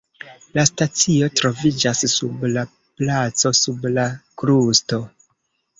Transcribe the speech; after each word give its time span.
La 0.59 0.63
stacio 0.69 1.27
troviĝas 1.41 2.01
sub 2.15 2.47
la 2.55 2.65
placo 3.03 3.53
sub 3.61 3.87
la 3.95 4.09
krusto. 4.45 5.03